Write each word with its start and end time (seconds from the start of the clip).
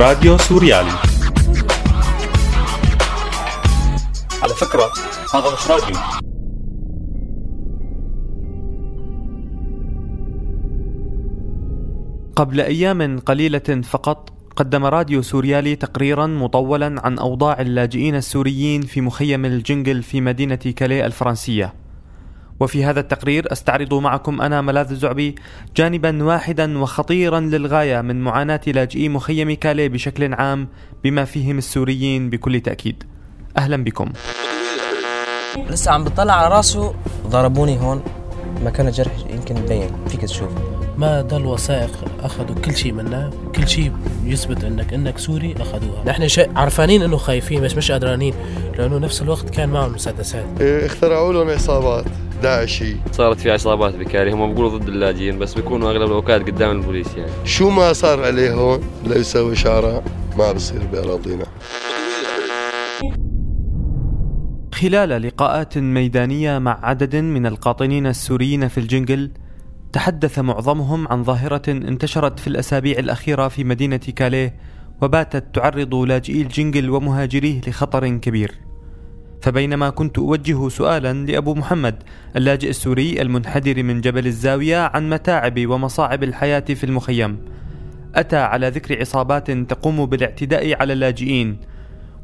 راديو 0.00 0.38
سوريالي. 0.38 0.90
على 4.42 4.54
فكرة 4.54 4.92
هذا 5.34 5.52
مش 5.54 5.70
راديو. 5.70 5.96
قبل 12.36 12.60
أيام 12.60 13.18
قليلة 13.18 13.82
فقط 13.82 14.30
قدم 14.56 14.84
راديو 14.84 15.22
سوريالي 15.22 15.76
تقريرا 15.76 16.26
مطولا 16.26 17.00
عن 17.04 17.18
أوضاع 17.18 17.60
اللاجئين 17.60 18.14
السوريين 18.14 18.82
في 18.82 19.00
مخيم 19.00 19.44
الجنجل 19.44 20.02
في 20.02 20.20
مدينة 20.20 20.54
كاليه 20.76 21.06
الفرنسية. 21.06 21.83
وفي 22.64 22.84
هذا 22.84 23.00
التقرير 23.00 23.52
أستعرض 23.52 23.94
معكم 23.94 24.40
أنا 24.40 24.60
ملاذ 24.60 24.90
الزعبي 24.90 25.34
جانبا 25.76 26.24
واحدا 26.24 26.78
وخطيرا 26.78 27.40
للغاية 27.40 28.00
من 28.00 28.20
معاناة 28.20 28.60
لاجئي 28.66 29.08
مخيم 29.08 29.54
كاليه 29.54 29.88
بشكل 29.88 30.34
عام 30.34 30.68
بما 31.04 31.24
فيهم 31.24 31.58
السوريين 31.58 32.30
بكل 32.30 32.60
تأكيد. 32.60 33.02
أهلا 33.56 33.84
بكم. 33.84 34.12
لسه 35.70 35.90
عم 35.90 36.04
بطلع 36.04 36.32
على 36.32 36.54
راسه. 36.54 36.94
ضربوني 37.26 37.80
هون. 37.80 38.02
مكان 38.64 38.86
الجرح 38.86 39.12
يمكن 39.30 39.54
مبين. 39.54 39.90
فيك 40.08 40.20
تشوف. 40.20 40.50
ما 40.98 41.22
ضل 41.22 41.46
وثائق 41.46 42.04
أخذوا 42.22 42.56
كل 42.56 42.76
شيء 42.76 42.92
منا. 42.92 43.30
كل 43.56 43.68
شيء 43.68 43.92
يثبت 44.24 44.64
انك 44.64 44.94
إنك 44.94 45.18
سوري 45.18 45.54
أخذوها. 45.60 46.04
نحن 46.06 46.28
شيء 46.28 46.50
عرفانين 46.56 47.02
إنه 47.02 47.16
خايفين 47.16 47.62
بس 47.62 47.76
مش 47.76 47.92
قدرانين 47.92 48.34
لأنه 48.78 48.98
نفس 48.98 49.22
الوقت 49.22 49.50
كان 49.50 49.68
معهم 49.68 49.92
مسدسات. 49.92 50.44
إيه، 50.60 50.86
اخترعوا 50.86 51.32
لهم 51.32 51.50
عصابات 51.50 52.04
داعشي 52.42 52.96
صارت 53.12 53.40
في 53.40 53.50
عصابات 53.50 53.94
بكاري 53.94 54.32
هم 54.32 54.50
بيقولوا 54.50 54.78
ضد 54.78 54.88
اللاجئين 54.88 55.38
بس 55.38 55.54
بيكونوا 55.54 55.90
أغلب 55.90 56.08
الأوقات 56.08 56.40
قدام 56.42 56.70
البوليس 56.70 57.14
يعني. 57.16 57.30
شو 57.44 57.70
ما 57.70 57.92
صار 57.92 58.24
عليه 58.24 58.54
هون 58.54 58.80
لا 59.06 59.16
يسوي 59.16 59.56
شعراء 59.56 60.04
ما 60.38 60.52
بصير 60.52 60.86
بأراضينا. 60.92 61.46
خلال 64.74 65.22
لقاءات 65.22 65.78
ميدانية 65.78 66.58
مع 66.58 66.78
عدد 66.82 67.16
من 67.16 67.46
القاطنين 67.46 68.06
السوريين 68.06 68.68
في 68.68 68.78
الجنجل 68.78 69.30
تحدث 69.92 70.38
معظمهم 70.38 71.08
عن 71.08 71.24
ظاهرة 71.24 71.62
انتشرت 71.70 72.38
في 72.40 72.46
الأسابيع 72.46 72.98
الأخيرة 72.98 73.48
في 73.48 73.64
مدينة 73.64 73.96
كاليه 73.96 74.56
وباتت 75.02 75.54
تعرض 75.54 75.94
لاجئي 75.94 76.42
الجنجل 76.42 76.90
ومهاجريه 76.90 77.60
لخطر 77.66 78.08
كبير. 78.08 78.54
فبينما 79.44 79.90
كنت 79.90 80.18
أوجه 80.18 80.68
سؤالا 80.68 81.12
لأبو 81.12 81.54
محمد 81.54 82.02
اللاجئ 82.36 82.70
السوري 82.70 83.22
المنحدر 83.22 83.82
من 83.82 84.00
جبل 84.00 84.26
الزاوية 84.26 84.78
عن 84.78 85.10
متاعب 85.10 85.66
ومصاعب 85.66 86.22
الحياة 86.22 86.60
في 86.60 86.84
المخيم. 86.84 87.38
أتى 88.14 88.36
على 88.36 88.68
ذكر 88.68 89.00
عصابات 89.00 89.50
تقوم 89.50 90.06
بالاعتداء 90.06 90.80
على 90.80 90.92
اللاجئين 90.92 91.56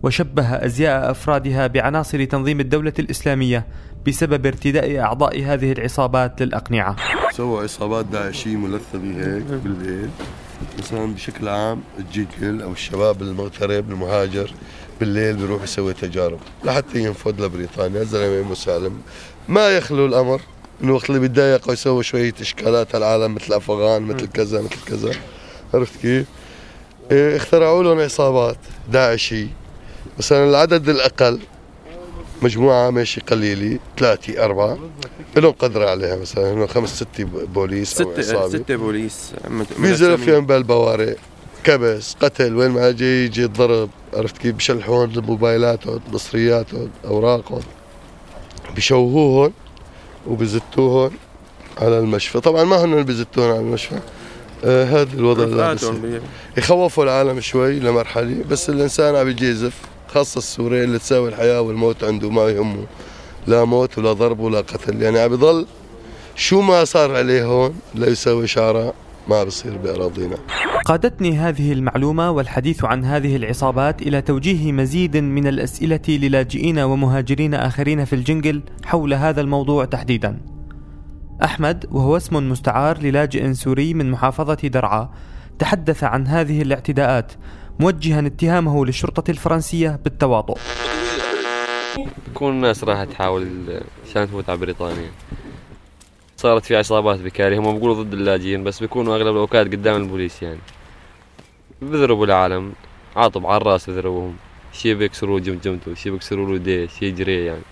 وشبه 0.02 0.44
أزياء 0.44 1.10
أفرادها 1.10 1.66
بعناصر 1.66 2.24
تنظيم 2.24 2.60
الدولة 2.60 2.92
الإسلامية 2.98 3.66
بسبب 4.06 4.46
ارتداء 4.46 4.98
أعضاء 4.98 5.42
هذه 5.42 5.72
العصابات 5.72 6.42
للأقنعة. 6.42 6.96
سووا 7.30 7.62
عصابات 7.62 8.06
داعشية 8.06 8.56
ملثمة 8.56 9.36
هيك 9.36 9.44
بالليل 9.64 10.10
مثلا 10.78 11.14
بشكل 11.14 11.48
عام 11.48 11.80
الجيكل 11.98 12.62
أو 12.62 12.72
الشباب 12.72 13.22
المغترب 13.22 13.90
المهاجر 13.90 14.50
بالليل 15.00 15.36
بيروح 15.36 15.62
يسوي 15.62 15.94
تجارب 15.94 16.38
لحتى 16.64 16.98
ينفذ 16.98 17.44
لبريطانيا. 17.44 18.04
زلمه 18.04 18.50
مسالم 18.50 19.00
ما 19.48 19.76
يخلو 19.76 20.06
الأمر 20.06 20.40
إنه 20.82 20.94
وقت 20.94 21.10
اللي 21.10 21.20
بيتضايق 21.20 21.72
يسوي 21.72 22.02
شوية 22.02 22.34
إشكالات 22.40 22.94
على 22.94 23.04
العالم 23.04 23.34
مثل 23.34 23.52
أفغان 23.52 24.02
مثل 24.02 24.26
كذا 24.26 24.60
مثل 24.60 24.76
كذا. 24.86 25.12
عرفت 25.74 26.00
كيف؟ 26.00 26.26
إيه، 27.10 27.36
اخترعوا 27.36 27.82
لهم 27.82 28.00
عصابات 28.00 28.56
داعشي. 28.92 29.46
مثلا 30.18 30.48
العدد 30.48 30.88
الأقل 30.88 31.40
مجموعة 32.42 32.90
ماشي 32.90 33.20
قليلة 33.20 33.78
ثلاثة 33.98 34.44
أربعة. 34.44 34.78
لهم 35.36 35.52
قدرة 35.52 35.90
عليها 35.90 36.16
مثلا 36.16 36.52
إنه 36.52 36.66
خمس 36.66 36.96
ستة 36.96 37.24
بوليس 37.24 38.00
أو 38.00 38.12
ستة 38.12 38.48
ستة 38.48 38.76
بوليس. 38.76 39.32
بينزلوا 39.78 40.16
فيهم 40.16 40.46
بالبوارق 40.46 41.16
كبس 41.64 42.16
قتل 42.20 42.56
وين 42.56 42.70
ما 42.70 42.90
جاي 42.90 43.24
يجي 43.24 43.44
الضرب. 43.44 43.90
عرفت 44.14 44.38
كيف؟ 44.38 44.54
بشلحون 44.54 45.12
موبايلاتهم 45.18 46.00
مصرياتهم 46.12 46.90
اوراقهم 47.04 47.60
بشوهوهم 48.76 49.52
وبزتوهم 50.26 51.10
على 51.78 51.98
المشفى. 51.98 52.40
طبعا 52.40 52.64
ما 52.64 52.84
هن 52.84 53.02
بزتوهم 53.02 53.50
على 53.50 53.60
المشفى. 53.60 54.00
آه 54.64 54.84
هذا 54.84 55.14
الوضع 55.14 55.44
اللي 55.44 56.20
يخوفوا 56.56 57.04
العالم 57.04 57.40
شوي 57.40 57.80
لمرحلة 57.80 58.44
بس 58.50 58.70
الإنسان 58.70 59.16
عم 59.16 59.28
يجيزف 59.28 59.74
خاصة 60.08 60.38
السوري 60.38 60.84
اللي 60.84 60.98
تساوي 60.98 61.28
الحياة 61.28 61.60
والموت 61.60 62.04
عنده 62.04 62.30
ما 62.30 62.48
يهمه. 62.48 62.84
لا 63.46 63.64
موت 63.64 63.98
ولا 63.98 64.12
ضرب 64.12 64.40
ولا 64.40 64.58
قتل. 64.58 65.02
يعني 65.02 65.18
عم 65.18 65.32
يضل 65.32 65.66
شو 66.36 66.60
ما 66.60 66.84
صار 66.84 67.16
عليه 67.16 67.44
هون 67.44 67.74
لا 67.94 68.08
يساوي 68.08 68.46
شعراء. 68.46 68.94
ما 69.30 69.44
بصير 69.44 69.76
بأراضينا. 69.76 70.36
قادتني 70.84 71.38
هذه 71.38 71.72
المعلومة 71.72 72.30
والحديث 72.30 72.84
عن 72.84 73.04
هذه 73.04 73.36
العصابات 73.36 74.02
إلى 74.02 74.22
توجيه 74.22 74.72
مزيد 74.72 75.16
من 75.16 75.46
الأسئلة 75.46 76.00
للاجئين 76.08 76.78
ومهاجرين 76.78 77.54
آخرين 77.54 78.04
في 78.04 78.12
الجنجل 78.12 78.62
حول 78.84 79.14
هذا 79.14 79.40
الموضوع 79.40 79.84
تحديدا. 79.84 80.40
أحمد 81.44 81.86
وهو 81.90 82.16
اسم 82.16 82.50
مستعار 82.50 82.98
للاجئ 82.98 83.52
سوري 83.52 83.94
من 83.94 84.10
محافظة 84.10 84.68
درعا 84.68 85.10
تحدث 85.58 86.04
عن 86.04 86.26
هذه 86.26 86.62
الاعتداءات 86.62 87.32
موجها 87.80 88.26
اتهامه 88.26 88.86
للشرطة 88.86 89.30
الفرنسية 89.30 90.00
بالتواطؤ 90.04 90.58
بكون 92.28 92.52
الناس 92.52 92.84
راح 92.84 93.04
تحاول 93.04 93.48
عشان 94.06 94.26
تفوت 94.26 94.50
على 94.50 94.58
بريطانيا. 94.58 95.10
صارت 96.40 96.64
في 96.64 96.76
عصابات 96.76 97.20
بكاري. 97.20 97.56
هم 97.56 97.74
بيقولوا 97.74 98.02
ضد 98.02 98.12
اللاجئين 98.12 98.64
بس 98.64 98.80
بيكونوا 98.80 99.16
أغلب 99.16 99.34
الأوقات 99.34 99.66
قدام 99.66 100.02
البوليس 100.02 100.42
يعني. 100.42 100.58
بيضربوا 101.82 102.26
العالم 102.26 102.72
عاطب 103.16 103.46
على 103.46 103.56
الرأس 103.56 103.90
بيضربوهم. 103.90 104.36
شي 104.72 104.94
بيكسروا 104.94 105.40
جمجمته 105.40 105.94
شي 105.94 106.10
بيكسروا 106.10 106.46
له 106.46 106.54
يديه 106.54 106.86
شي 106.86 107.06
يجري 107.06 107.44
يعني. 107.44 107.62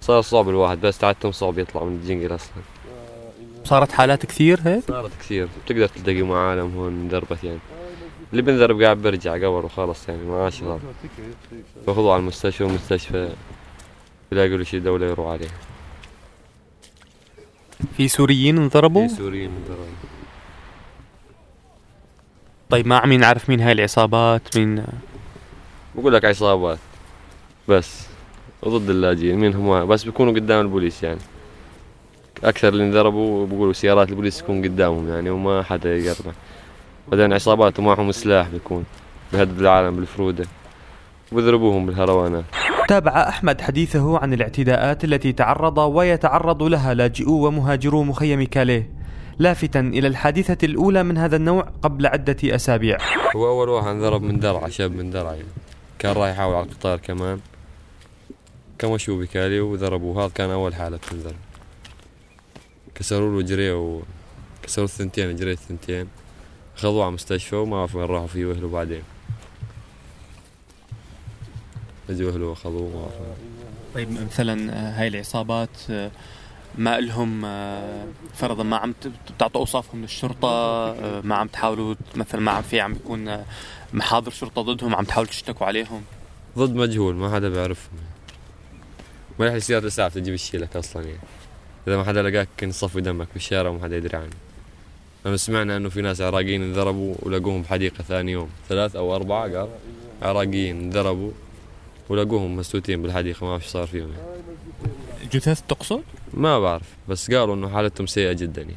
صار 0.00 0.22
صعب 0.22 0.48
الواحد 0.48 0.80
بس 0.80 0.98
تعتم 0.98 1.32
صعب 1.32 1.58
يطلع 1.58 1.84
من 1.84 1.96
الجنجل 1.96 2.34
أصلا. 2.34 2.62
صارت 3.64 3.92
حالات 3.92 4.26
كثير 4.26 4.60
هيك؟ 4.64 4.84
صارت 4.88 5.10
كثير. 5.20 5.48
بتقدر 5.64 5.86
تلتقي 5.86 6.22
مع 6.22 6.50
عالم 6.50 6.76
هون 6.76 7.08
ضربت 7.08 7.44
يعني. 7.44 7.58
اللي 8.32 8.42
بنضرب 8.42 8.82
قاعد 8.82 8.96
برجع 8.96 9.34
قبر 9.34 9.64
وخلص 9.64 10.08
يعني 10.08 10.22
ما 10.22 10.44
عادش 10.44 10.60
ضرب 10.60 10.80
باخذوه 11.86 12.12
على 12.12 12.20
المستشفى 12.20 12.64
والمستشفى 12.64 13.28
بلاقوا 14.32 14.56
له 14.56 14.64
شي 14.64 14.78
دولة 14.80 15.06
يروح 15.06 15.26
عليه 15.26 15.48
في 17.96 18.08
سوريين 18.08 18.58
انضربوا؟ 18.58 19.08
في 19.08 19.14
سوريين 19.14 19.50
انضربوا. 19.50 19.84
طيب 22.70 22.86
ما 22.86 22.98
عم 22.98 23.12
ينعرف 23.12 23.50
مين 23.50 23.60
هاي 23.60 23.72
العصابات؟ 23.72 24.56
مين؟ 24.56 24.84
بقول 25.94 26.14
لك 26.14 26.24
عصابات. 26.24 26.78
بس 27.68 28.06
ضد 28.68 28.90
اللاجئين. 28.90 29.38
مين 29.38 29.54
هم؟ 29.54 29.86
بس 29.86 30.04
بيكونوا 30.04 30.32
قدام 30.32 30.60
البوليس 30.60 31.02
يعني. 31.02 31.20
أكثر 32.44 32.68
اللي 32.68 32.84
انضربوا 32.84 33.46
بقولوا 33.46 33.72
سيارات 33.72 34.08
البوليس 34.08 34.38
تكون 34.38 34.62
قدامهم 34.64 35.08
يعني 35.08 35.30
وما 35.30 35.62
حدا 35.62 35.96
يقرب. 35.96 36.34
بعدين 37.08 37.32
عصابات 37.32 37.78
ومعهم 37.78 38.12
سلاح 38.12 38.48
بيكون 38.48 38.84
بهدد 39.32 39.60
العالم 39.60 39.96
بالفرودة. 39.96 40.46
وبيضربوهم 41.32 41.86
بالهروانات. 41.86 42.44
تابع 42.88 43.28
أحمد 43.28 43.60
حديثه 43.60 44.18
عن 44.18 44.32
الاعتداءات 44.32 45.04
التي 45.04 45.32
تعرض 45.32 45.78
ويتعرض 45.78 46.62
لها 46.62 46.94
لاجئو 46.94 47.46
ومهاجرو 47.46 48.02
مخيم 48.02 48.44
كاليه. 48.44 48.90
لافتا 49.38 49.80
إلى 49.80 50.08
الحادثة 50.08 50.66
الأولى 50.66 51.02
من 51.02 51.18
هذا 51.18 51.36
النوع 51.36 51.62
قبل 51.82 52.06
عدة 52.06 52.36
أسابيع. 52.44 52.98
هو 53.36 53.48
أول 53.48 53.68
واحد 53.68 53.88
انضرب 53.88 54.22
من 54.22 54.40
درعا 54.40 54.68
شاب 54.68 54.92
من 54.96 55.10
درعا 55.10 55.38
كان 55.98 56.12
رايح 56.12 56.34
يحاول 56.34 56.54
على 56.54 56.66
القطار 56.66 56.98
كمان. 56.98 57.40
كمشوا 58.78 59.22
بكالي 59.22 59.60
وضربوه. 59.60 60.24
هذا 60.24 60.32
كان 60.34 60.50
أول 60.50 60.74
حالة 60.74 60.96
تنضرب 60.96 61.34
كسروا 62.94 63.40
له 63.40 63.46
جريه 63.46 64.02
وكسروا 64.62 64.86
الثنتين 64.86 65.36
جريه 65.36 65.52
الثنتين. 65.52 66.08
خذوه 66.76 67.02
على 67.02 67.08
المستشفى 67.08 67.56
وما 67.56 67.76
عرفوا 67.76 68.00
وين 68.00 68.10
راحوا 68.10 68.26
فيه 68.26 68.46
وأهله 68.46 68.68
بعدين. 68.68 69.02
اجوا 72.10 72.32
أهله 72.32 72.46
واخذوه 72.46 73.10
طيب 73.94 74.10
مثلا 74.10 74.72
آه، 74.72 75.00
هاي 75.00 75.08
العصابات 75.08 75.68
آه، 75.90 76.10
ما 76.78 77.00
لهم 77.00 77.44
آه، 77.44 78.06
فرضا 78.34 78.62
ما 78.62 78.76
عم 78.76 78.94
تعطوا 79.38 79.60
أوصافهم 79.60 80.02
للشرطة 80.02 80.50
ما 81.24 81.34
عم 81.34 81.48
تحاولوا 81.48 81.94
مثلا 82.14 82.40
ما 82.40 82.50
عم 82.50 82.62
في 82.62 82.80
عم 82.80 82.92
بيكون 82.92 83.44
محاضر 83.92 84.30
شرطة 84.30 84.62
ضدهم 84.62 84.94
عم 84.94 85.04
تحاولوا 85.04 85.30
تشتكوا 85.30 85.66
عليهم؟ 85.66 86.02
ضد 86.58 86.74
مجهول 86.74 87.14
ما 87.14 87.34
حدا 87.34 87.48
بيعرفهم. 87.48 87.98
ما 89.38 89.48
رح 89.48 89.58
سيارة 89.58 89.82
الاسعاف 89.82 90.14
تجي 90.14 90.32
بتشيلك 90.32 90.76
أصلا 90.76 91.02
يعني. 91.02 91.18
إذا 91.86 91.96
ما 91.96 92.04
حدا 92.04 92.22
لقاك 92.22 92.48
يصفي 92.62 93.00
دمك 93.00 93.28
بالشارع 93.32 93.70
وما 93.70 93.82
حدا 93.82 93.96
يدري 93.96 94.16
عنه. 94.16 94.30
لأنه 95.24 95.36
سمعنا 95.36 95.76
أنه 95.76 95.88
في 95.88 96.02
ناس 96.02 96.20
عراقيين 96.20 96.62
انضربوا 96.62 97.14
ولقوهم 97.22 97.62
بحديقة 97.62 98.02
ثاني 98.02 98.32
يوم. 98.32 98.48
ثلاث 98.68 98.96
أو 98.96 99.16
أربعة 99.16 99.42
قال 99.42 99.68
عراقيين 100.22 100.80
انضربوا 100.80 101.30
ولقوهم 102.08 102.56
مسلوتين 102.56 103.02
بالحديقة 103.02 103.46
ما 103.46 103.54
إيش 103.54 103.66
صار 103.66 103.86
فيهم. 103.86 104.10
جثث 105.32 105.60
تقصد؟ 105.68 106.02
ما 106.34 106.58
بعرف 106.58 106.86
بس 107.08 107.30
قالوا 107.30 107.54
إنه 107.54 107.68
حالتهم 107.68 108.06
سيئة 108.06 108.32
جدا 108.32 108.62
يعني 108.62 108.76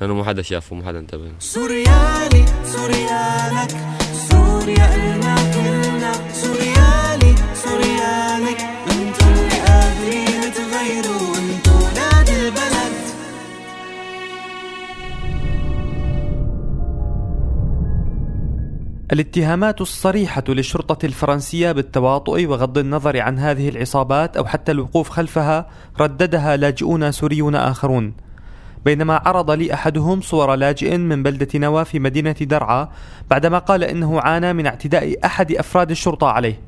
لأنه 0.00 0.14
ما 0.14 0.24
حدا 0.24 0.42
شافهم 0.42 0.78
ما 0.78 0.86
حدا 0.86 0.98
انتبه 0.98 1.32
سوريالي 1.38 2.44
سوريالك 2.64 3.76
سوريا 4.30 4.86
كلنا 5.54 6.32
سوريالي 6.32 6.65
الاتهامات 19.16 19.80
الصريحة 19.80 20.44
للشرطة 20.48 21.06
الفرنسية 21.06 21.72
بالتواطؤ 21.72 22.46
وغض 22.46 22.78
النظر 22.78 23.20
عن 23.20 23.38
هذه 23.38 23.68
العصابات 23.68 24.36
أو 24.36 24.44
حتى 24.44 24.72
الوقوف 24.72 25.08
خلفها 25.08 25.66
رددها 26.00 26.56
لاجئون 26.56 27.12
سوريون 27.12 27.54
آخرون. 27.54 28.14
بينما 28.84 29.22
عرض 29.26 29.50
لي 29.50 29.74
أحدهم 29.74 30.20
صور 30.20 30.54
لاجئ 30.54 30.96
من 30.96 31.22
بلدة 31.22 31.48
نوى 31.54 31.84
في 31.84 31.98
مدينة 31.98 32.32
درعا 32.40 32.88
بعدما 33.30 33.58
قال 33.58 33.84
إنه 33.84 34.20
عانى 34.20 34.52
من 34.52 34.66
اعتداء 34.66 35.18
أحد 35.24 35.52
أفراد 35.52 35.90
الشرطة 35.90 36.26
عليه. 36.26 36.60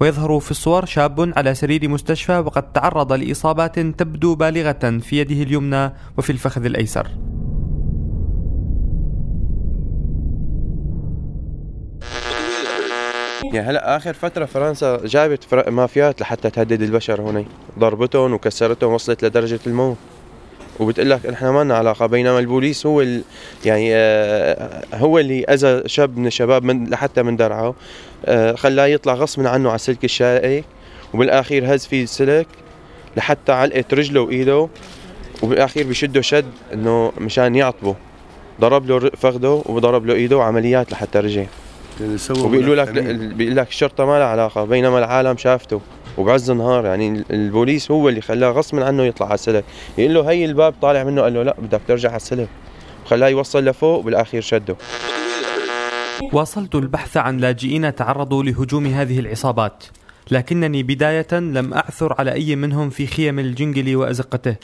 ويظهر 0.00 0.40
في 0.40 0.50
الصور 0.50 0.84
شاب 0.84 1.32
على 1.36 1.54
سرير 1.54 1.88
مستشفى 1.88 2.38
وقد 2.38 2.72
تعرض 2.72 3.12
لإصابات 3.12 3.78
تبدو 3.78 4.34
بالغة 4.34 4.98
في 4.98 5.18
يده 5.18 5.42
اليمنى 5.42 5.92
وفي 6.18 6.30
الفخذ 6.30 6.64
الأيسر. 6.64 7.06
يعني 13.54 13.70
هلا 13.70 13.96
آخر 13.96 14.12
فترة 14.12 14.44
فرنسا 14.44 15.00
جابت 15.04 15.54
مافيات 15.68 16.20
لحتى 16.20 16.50
تهدد 16.50 16.82
البشر 16.82 17.20
هون 17.20 17.46
ضربتهم 17.78 18.32
وكسرتهم 18.32 18.92
وصلت 18.92 19.24
لدرجة 19.24 19.60
الموت. 19.66 19.96
وبتقول 20.80 21.10
لك 21.10 21.26
إحنا 21.26 21.50
ما 21.50 21.64
لنا 21.64 21.76
علاقة 21.76 22.06
بينما 22.06 22.38
البوليس 22.38 22.86
هو 22.86 23.00
ال... 23.00 23.22
يعني 23.64 23.88
آه، 23.94 24.84
هو 24.94 25.18
اللي 25.18 25.44
أذى 25.44 25.88
شاب 25.88 26.18
من 26.18 26.26
الشباب 26.26 26.64
من 26.64 26.90
لحتى 26.90 27.22
من 27.22 27.36
درعه. 27.36 27.74
آه، 28.24 28.54
خلاه 28.54 28.86
يطلع 28.86 29.14
غصبا 29.14 29.48
عنه 29.48 29.68
على 29.68 29.76
السلك 29.76 30.04
الشائك. 30.04 30.64
وبالآخير 31.14 31.74
هز 31.74 31.86
فيه 31.86 32.02
السلك 32.02 32.46
لحتى 33.16 33.52
علقت 33.52 33.94
رجله 33.94 34.20
وإيده. 34.20 34.68
وبالآخير 35.42 35.86
بشده 35.86 36.20
شد 36.20 36.50
إنه 36.72 37.12
مشان 37.18 37.54
يعطبه. 37.54 37.94
ضرب 38.60 38.86
له 38.86 38.98
فخده 38.98 39.62
وضرب 39.66 40.06
له 40.06 40.14
إيده 40.14 40.36
وعمليات 40.36 40.92
لحتى 40.92 41.18
رجع. 41.18 41.44
وبيقولوا 42.30 42.74
لك. 42.74 42.88
بيقول 43.34 43.56
لك 43.56 43.68
الشرطة 43.68 44.04
ما 44.04 44.18
لها 44.18 44.26
علاقة 44.26 44.64
بينما 44.64 44.98
العالم 44.98 45.36
شافته 45.36 45.80
وبعز 46.18 46.50
النهار 46.50 46.86
يعني 46.86 47.24
البوليس 47.30 47.90
هو 47.90 48.08
اللي 48.08 48.20
خلاه 48.20 48.50
غصبا 48.50 48.84
عنه 48.84 49.02
يطلع 49.02 49.26
على 49.26 49.34
السلك 49.34 49.64
يقول 49.98 50.14
له 50.14 50.30
هي 50.30 50.44
الباب 50.44 50.74
طالع 50.82 51.04
منه 51.04 51.22
قال 51.22 51.34
له 51.34 51.42
لا 51.42 51.56
بدك 51.58 51.80
ترجع 51.88 52.08
على 52.08 52.16
السلك 52.16 52.48
وخلاه 53.06 53.28
يوصل 53.28 53.64
لفوق 53.64 53.98
وبالاخير 53.98 54.42
شده. 54.42 54.76
واصلت 56.32 56.74
البحث 56.74 57.16
عن 57.16 57.36
لاجئين 57.36 57.94
تعرضوا 57.94 58.42
لهجوم 58.42 58.86
هذه 58.86 59.18
العصابات 59.18 59.84
لكنني 60.30 60.82
بداية 60.82 61.32
لم 61.32 61.74
أعثر 61.74 62.14
على 62.18 62.32
أي 62.32 62.56
منهم 62.56 62.90
في 62.90 63.06
خيم 63.06 63.38
الجنجل 63.38 63.96
وأزقته. 63.96 64.56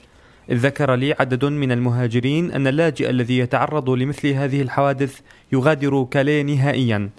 ذكر 0.52 0.94
لي 0.94 1.12
عدد 1.12 1.44
من 1.44 1.72
المهاجرين 1.72 2.52
أن 2.52 2.66
اللاجئ 2.66 3.10
الذي 3.10 3.38
يتعرض 3.38 3.90
لمثل 3.90 4.28
هذه 4.28 4.62
الحوادث 4.62 5.20
يغادر 5.52 6.04
كاليه 6.10 6.42
نهائيا 6.42 7.10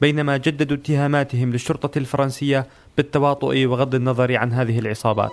بينما 0.00 0.36
جددوا 0.36 0.76
اتهاماتهم 0.76 1.52
للشرطة 1.52 1.98
الفرنسية 1.98 2.66
بالتواطؤ 2.96 3.66
وغض 3.66 3.94
النظر 3.94 4.36
عن 4.36 4.52
هذه 4.52 4.78
العصابات. 4.78 5.32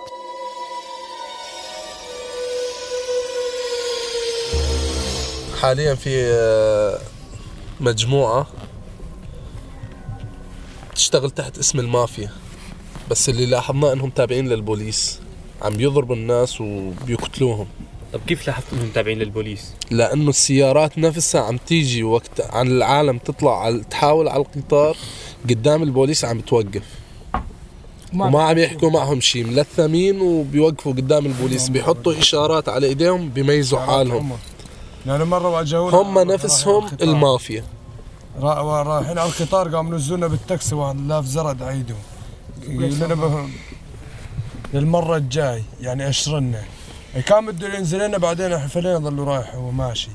حاليا 5.60 5.94
في 5.94 6.24
آه، 6.24 6.98
مجموعة 7.80 8.46
تشتغل 10.94 11.30
تحت 11.30 11.58
اسم 11.58 11.80
المافيا 11.80 12.30
بس 13.10 13.28
اللي 13.28 13.46
لاحظناه 13.46 13.92
إنهم 13.92 14.10
تابعين 14.10 14.48
للبوليس. 14.48 15.25
عم 15.62 15.74
بيضربوا 15.76 16.16
الناس 16.16 16.60
وبيقتلوهم. 16.60 17.66
طب 18.12 18.20
كيف 18.26 18.46
لاحظت 18.46 18.66
أنهم 18.72 18.88
تابعين 18.94 19.18
للبوليس؟ 19.18 19.72
لأنه 19.90 20.30
السيارات 20.30 20.98
نفسها 20.98 21.40
عم 21.40 21.56
تيجي 21.56 22.02
وقت 22.02 22.40
عن 22.40 22.66
العالم 22.66 23.18
تطلع 23.18 23.60
على 23.64 23.82
تحاول 23.90 24.28
على 24.28 24.42
القطار 24.42 24.96
قدام 25.50 25.82
البوليس 25.82 26.24
عم 26.24 26.40
توقف. 26.40 26.82
وما 28.14 28.42
عم 28.42 28.58
يحكوا 28.58 28.90
معهم 28.90 29.20
شيء 29.20 29.46
ملثمين 29.46 30.20
وبيوقفوا 30.20 30.92
قدام 30.92 31.26
البوليس. 31.26 31.68
بيحطوا 31.68 32.18
إشارات 32.18 32.68
على 32.68 32.86
إيديهم 32.86 33.28
بيميزوا 33.28 33.78
حالهم. 33.78 34.32
يعني 35.06 35.24
مرة 35.24 35.48
واجهونا 35.48 35.96
هم 35.96 36.18
نفسهم 36.18 36.86
المافيا. 37.02 37.64
را- 38.40 38.82
رايحين 38.82 39.18
على 39.18 39.30
القطار 39.30 39.76
قاموا 39.76 39.94
نزلونا 39.96 40.26
بالتاكسي 40.26 40.74
واحد 40.74 41.00
لاف 41.08 41.24
زرد 41.24 41.62
عيدهم. 41.62 41.98
للمرة 44.74 45.16
الجاي 45.16 45.62
يعني 45.80 46.08
اشرنا 46.08 46.62
كان 47.26 47.46
بده 47.46 47.74
ينزل 47.78 48.06
لنا 48.06 48.18
بعدين 48.18 48.58
حفلين 48.58 49.04
ظلوا 49.04 49.24
رايح 49.24 49.54
وماشي. 49.54 50.08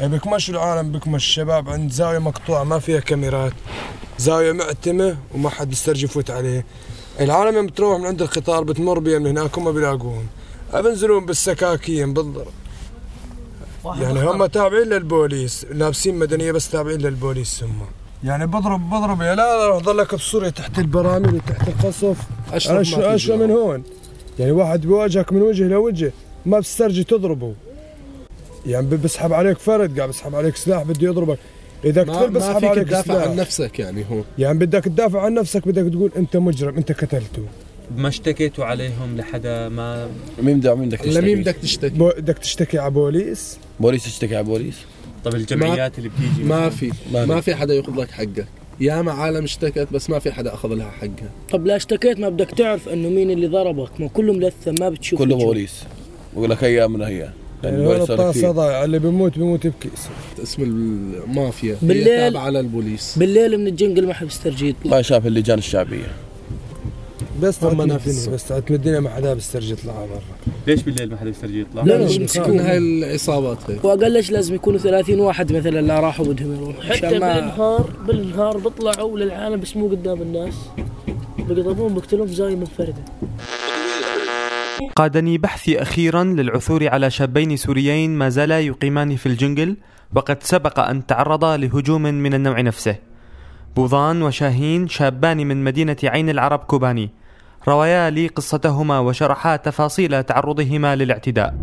إيه 0.00 0.06
بكمشوا 0.06 0.54
العالم 0.54 0.92
بكمش 0.92 1.24
الشباب. 1.24 1.68
عند 1.70 1.92
زاوية 1.92 2.18
مقطوعة 2.18 2.64
ما 2.64 2.78
فيها 2.78 3.00
كاميرات. 3.00 3.52
زاوية 4.18 4.52
معتمة 4.52 5.16
وما 5.34 5.50
حد 5.50 5.68
بيسترجي 5.68 6.04
يفوت 6.04 6.30
عليه. 6.30 6.64
العالم 7.20 7.56
يوم 7.56 7.66
بتروح 7.66 8.00
من 8.00 8.06
عند 8.06 8.22
القطار 8.22 8.64
بتمر 8.64 8.98
بهم 8.98 9.22
من 9.22 9.38
هناك 9.38 9.58
هم 9.58 9.72
بيلاقوهم. 9.72 10.26
بنزلون 10.74 11.26
بالسكاكين 11.26 12.12
بالضرب 12.14 12.52
يعني 13.84 14.20
هم 14.22 14.46
تابعين 14.46 14.88
للبوليس 14.88 15.66
لابسين 15.70 16.18
مدنية 16.18 16.52
بس 16.52 16.70
تابعين 16.70 17.00
للبوليس 17.00 17.62
هم. 17.62 17.80
يعني 18.24 18.46
بضرب 18.46 18.90
بضرب 18.90 19.22
يا 19.22 19.34
لا 19.34 19.68
لا 19.68 19.78
ضلك 19.78 20.14
بسوريا 20.14 20.50
تحت 20.50 20.78
البراميل 20.78 21.34
وتحت 21.34 21.68
القصف. 21.68 22.16
أشرب 22.56 22.74
ما 22.74 22.80
اشوى 22.80 23.02
في 23.02 23.14
اشوى 23.14 23.36
جواب. 23.36 23.48
من 23.48 23.54
هون. 23.56 23.82
يعني 24.38 24.52
واحد 24.52 24.80
بيواجهك 24.80 25.32
من 25.32 25.42
وجه 25.42 25.68
لوجه 25.68 26.12
ما 26.46 26.58
بتسترجي 26.58 27.04
تضربه. 27.04 27.54
يعني 28.66 28.86
بسحب 28.86 29.32
عليك 29.32 29.58
فرد 29.58 29.96
قاعد 29.98 30.08
بسحب 30.08 30.34
عليك 30.34 30.56
سلاح 30.56 30.82
بده 30.82 31.06
يضربك. 31.08 31.38
إذا 31.84 32.04
ما, 32.04 32.12
قتل 32.12 32.32
ما 32.32 32.38
بسحب 32.38 32.60
فيك 32.60 32.70
عليك 32.70 32.88
تدافع 32.88 33.14
سلاح. 33.14 33.28
عن 33.28 33.36
نفسك 33.36 33.78
يعني 33.78 34.04
هو 34.10 34.22
يعني 34.38 34.58
بدك 34.58 34.84
تدافع 34.84 35.20
عن 35.20 35.34
نفسك 35.34 35.68
بدك 35.68 35.92
تقول 35.92 36.10
أنت 36.16 36.36
مجرم 36.36 36.76
أنت 36.76 36.92
قتلته. 36.92 37.46
ما 37.96 38.08
اشتكيتوا 38.08 38.64
عليهم 38.64 39.16
لحدا؟ 39.16 39.68
ما 39.68 40.08
مين 40.42 40.60
بدك 40.60 40.76
مين 40.76 40.88
بدك 40.88 41.06
لمين 41.06 41.44
تشتكي؟ 41.44 41.50
بدك 41.50 41.56
تشتكي؟ 41.56 41.98
بدك 41.98 42.38
تشتكي 42.38 42.78
على 42.78 42.90
بوليس؟ 42.90 43.58
بوليس 43.80 44.04
تشتكي 44.04 44.36
على 44.36 44.44
بوليس؟ 44.44 44.76
طب 45.24 45.34
الجمعيات 45.34 45.98
اللي 45.98 46.08
بتيجي 46.08 46.48
ما 46.48 46.70
في. 46.70 46.92
ما 47.12 47.26
ما 47.26 47.40
في 47.40 47.54
حدا 47.54 47.74
ياخذ 47.74 48.00
لك 48.00 48.10
حقك. 48.10 48.46
ياما 48.82 49.12
عالم 49.12 49.44
اشتكت 49.44 49.88
بس 49.92 50.10
ما 50.10 50.18
في 50.18 50.32
حدا 50.32 50.54
أخذ 50.54 50.68
لها 50.74 50.90
حقها. 50.90 51.30
طب 51.52 51.66
لا 51.66 51.76
اشتكيت 51.76 52.18
ما 52.20 52.28
بدك 52.28 52.50
تعرف 52.50 52.88
إنه 52.88 53.08
مين 53.08 53.30
اللي 53.30 53.46
ضربك؟ 53.46 54.00
ما 54.00 54.08
كله 54.08 54.32
ملثم 54.32 54.74
ما 54.80 54.88
بتشوف 54.88 55.18
كله. 55.18 55.36
بوليس. 55.36 55.84
بقول 56.36 56.50
لك 56.50 56.64
هي 56.64 56.88
من 56.88 57.02
هي. 57.02 57.28
لأن 57.62 57.74
يعني 57.74 57.76
البوليس 57.76 58.10
الطاسه. 58.10 58.50
ضايعه 58.50 58.84
اللي 58.84 58.98
بيموت 58.98 59.38
بيموت 59.38 59.66
بكيس 59.66 60.08
اسم 60.42 60.62
المافيا. 60.62 61.76
بالليل- 61.82 62.08
هي 62.08 62.30
تابعة 62.30 62.50
للبوليس. 62.50 63.18
بالليل 63.18 63.58
من 63.58 63.66
الجنقل 63.66 64.06
ما 64.06 64.14
حد 64.14 64.26
بيسترجي 64.26 64.68
يطلع 64.68 64.96
ما 64.96 65.02
شاف 65.02 65.26
اللجان 65.26 65.58
الشعبية. 65.58 66.12
بس 67.42 67.64
نفسهم. 67.64 67.80
الدنيا 67.80 68.34
بس 68.34 68.48
تعتمد 68.48 68.72
الدنيا 68.72 69.00
ما 69.00 69.10
حدا 69.10 69.34
بيسترجي 69.34 69.72
يطلع 69.72 69.92
برا. 69.92 70.20
ليش 70.66 70.82
بالليل 70.82 71.10
ما 71.10 71.16
حدا 71.16 71.30
يسترجي 71.30 71.60
يطلع؟ 71.60 71.82
لا، 71.82 72.04
مش. 72.04 72.18
مسكون 72.18 72.60
هاي 72.60 72.78
العصابات 72.78 73.58
هيك؟ 73.70 73.84
واقلش 73.84 74.30
لازم 74.30 74.54
يكونوا 74.54 74.78
30 74.78 75.20
واحد 75.20 75.52
مثلا 75.52 75.80
لا 75.80 76.00
راحوا 76.00 76.26
بدهم 76.26 76.54
يروحوا. 76.56 76.82
حتى 76.82 77.18
ما 77.18 77.40
بالنهار 77.40 77.90
بالنهار 78.06 78.58
بيطلعوا 78.58 79.18
للعالم 79.18 79.60
بسموه 79.60 79.90
قدام 79.90 80.22
الناس. 80.22 80.54
بيضربون 81.38 81.94
بيقتلون 81.94 82.26
زاوية 82.26 82.56
منفردة. 82.56 83.04
قادني 84.96 85.38
بحثي 85.38 85.82
أخيرا 85.82 86.24
للعثور 86.24 86.88
على 86.88 87.10
شابين 87.10 87.56
سوريين 87.56 88.10
ما 88.10 88.28
زالا 88.28 88.60
يقيمان 88.60 89.16
في 89.16 89.26
الجنجل 89.26 89.76
وقد 90.16 90.42
سبق 90.42 90.80
أن 90.80 91.06
تعرضا 91.06 91.56
لهجوم 91.56 92.02
من 92.02 92.34
النوع 92.34 92.60
نفسه. 92.60 92.96
بوظان 93.76 94.22
وشاهين 94.22 94.88
شابان 94.88 95.46
من 95.46 95.64
مدينة 95.64 95.96
عين 96.04 96.30
العرب 96.30 96.58
كوباني. 96.58 97.10
روايا 97.68 98.10
لي 98.10 98.26
قصتهما 98.26 98.98
وشرحا 98.98 99.56
تفاصيل 99.56 100.22
تعرضهما 100.22 100.96
للاعتداء. 100.96 101.54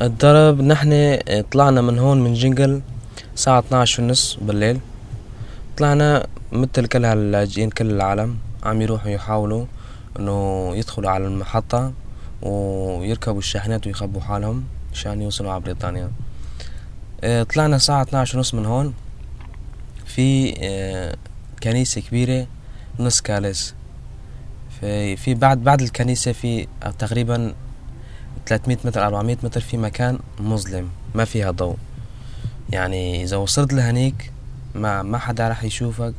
الضرب 0.00 0.60
نحن 0.60 1.18
طلعنا 1.50 1.80
من 1.80 1.98
هون 1.98 2.24
من 2.24 2.34
جنجل 2.34 2.82
الساعة 3.34 3.58
12 3.58 4.02
ونص 4.02 4.38
بالليل. 4.42 4.80
طلعنا 5.76 6.26
مثل 6.52 6.86
كل 6.86 7.04
هاللاجئين 7.04 7.70
كل 7.70 7.90
العالم 7.90 8.36
عم 8.64 8.82
يروحوا 8.82 9.10
يحاولوا 9.10 9.64
إنه 10.18 10.70
يدخلوا 10.76 11.10
على 11.10 11.26
المحطة 11.26 11.92
ويركبوا 12.42 13.38
الشاحنات 13.38 13.86
ويخبوا 13.86 14.20
حالهم 14.20 14.64
مشان 14.92 15.22
يوصلوا 15.22 15.52
على 15.52 15.60
بريطانيا. 15.60 16.10
آه، 17.24 17.42
طلعنا 17.42 17.76
الساعة 17.76 18.02
12 18.02 18.36
ونص 18.38 18.54
من 18.54 18.66
هون. 18.66 18.94
في 20.14 20.54
آه، 20.62 21.16
كنيسة 21.62 22.00
كبيرة 22.00 22.46
نص 23.00 23.20
كالس 23.20 23.74
في 24.80 25.16
في 25.16 25.34
بعد 25.34 25.64
بعد 25.64 25.82
الكنيسة 25.82 26.32
في 26.32 26.66
تقريبا 26.98 27.54
300 28.46 28.78
متر 28.84 29.06
400 29.06 29.36
متر 29.42 29.60
في 29.60 29.76
مكان 29.76 30.18
مظلم 30.40 30.90
ما 31.14 31.24
فيها 31.24 31.50
ضوء. 31.50 31.76
يعني 32.70 33.22
إذا 33.22 33.36
وصلت 33.36 33.72
لهنيك 33.72 34.32
ما 34.74 35.02
ما 35.02 35.18
حدا 35.18 35.48
راح 35.48 35.64
يشوفك. 35.64 36.14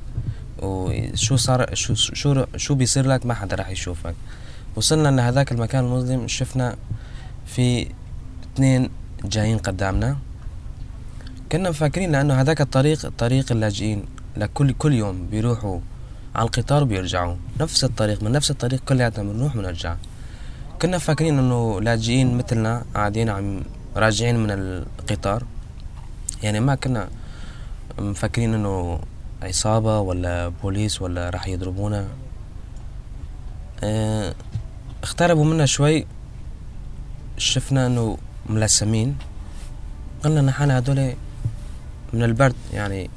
وشو 0.62 1.35
صار 1.35 1.75
شو 1.75 1.93
شو 1.95 2.45
شو 2.55 2.75
بيصير 2.75 3.07
لك 3.07 3.25
ما 3.25 3.33
حدا 3.33 3.55
راح 3.55 3.69
يشوفك. 3.69 4.15
وصلنا 4.75 5.09
لهذاك 5.09 5.51
المكان 5.51 5.83
المظلم 5.83 6.27
شفنا 6.27 6.75
في 7.45 7.88
اثنين 8.53 8.89
جايين 9.25 9.57
قدامنا. 9.57 10.17
كنا 11.53 11.69
مفكرين 11.69 12.12
لأنه 12.12 12.41
هذاك 12.41 12.62
الطريق 12.62 13.10
طريق 13.17 13.51
اللاجئين. 13.51 14.05
لكل 14.38 14.74
كل 14.74 14.93
يوم 14.93 15.27
بيروحوا 15.27 15.79
على 16.36 16.45
القطار 16.45 16.83
وبيرجعوا. 16.83 17.36
نفس 17.60 17.83
الطريق 17.83 18.24
من 18.24 18.31
نفس 18.31 18.51
الطريق 18.51 18.79
كلياتنا 18.79 19.24
بنروح 19.24 19.55
ونرجع. 19.55 19.95
كنا 20.81 20.98
فاكرين 20.98 21.39
إنه 21.39 21.81
لاجئين 21.81 22.38
مثلنا 22.38 22.86
قاعدين 22.95 23.29
عم 23.29 23.62
راجعين 23.95 24.36
من 24.43 24.51
القطار. 24.51 25.43
يعني 26.43 26.60
ما 26.60 26.75
كنا 26.75 27.10
مفكرين 28.00 28.53
إنه 28.53 29.00
عصابة 29.41 30.00
ولا 30.00 30.48
بوليس 30.48 31.01
ولا 31.01 31.29
راح 31.29 31.48
يضربونا. 31.48 32.07
آه 33.83 34.33
اقتربوا 35.03 35.45
منا 35.45 35.65
شوي. 35.65 36.05
شفنا 37.38 37.86
إنه 37.86 38.17
ملسمين. 38.50 39.17
قلنا 40.24 40.41
نحن 40.41 40.72
هدول 40.72 41.13
من 42.13 42.24
البرد 42.24 42.55
يعني 42.74 43.10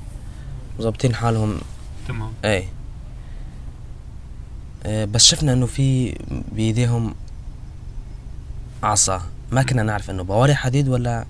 مظبطين 0.78 1.14
حالهم. 1.14 1.60
تمام. 2.08 2.32
إيه. 2.44 2.64
آه 4.86 5.04
بس 5.04 5.24
شفنا 5.24 5.52
إنه 5.52 5.66
في 5.66 6.18
بإيديهم 6.52 7.14
عصا. 8.82 9.22
ما 9.52 9.62
كنا 9.62 9.82
نعرف 9.82 10.10
إنه 10.10 10.22
بواري 10.22 10.54
حديد 10.54 10.88
ولا 10.88 11.24